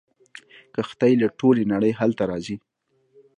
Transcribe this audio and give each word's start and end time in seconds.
کښتۍ 0.75 1.13
له 1.21 1.27
ټولې 1.39 1.63
نړۍ 1.73 1.91
هلته 1.99 2.23
راځي. 2.31 2.55